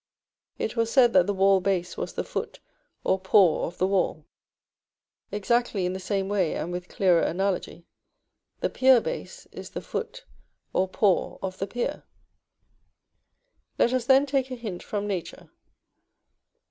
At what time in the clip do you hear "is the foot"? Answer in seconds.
9.51-10.25